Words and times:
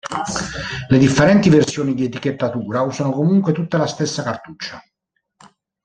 Le 0.89 0.97
differenti 0.97 1.49
versioni 1.51 1.93
di 1.93 2.05
etichettatura 2.05 2.81
usano 2.81 3.11
comunque 3.11 3.53
tutte 3.53 3.77
la 3.77 3.85
stessa 3.85 4.23
cartuccia. 4.23 4.83